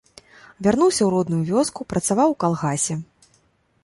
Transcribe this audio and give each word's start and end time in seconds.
Вярнуўся 0.67 0.97
ў 1.03 1.09
родную 1.15 1.41
вёску, 1.51 1.87
працаваў 1.93 2.33
у 2.33 2.35
калгасе. 2.45 2.95